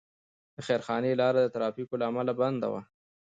د 0.55 0.57
خیرخانې 0.67 1.19
لاره 1.21 1.39
د 1.43 1.47
ترافیکو 1.55 1.95
له 2.01 2.05
امله 2.09 2.33
بنده 2.41 2.67
وه. 2.71 2.81